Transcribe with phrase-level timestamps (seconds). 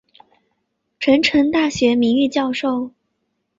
[0.99, 2.89] 成城大学名誉教授。